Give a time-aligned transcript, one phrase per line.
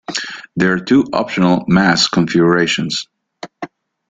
[0.55, 3.05] There are two optional mast configurations.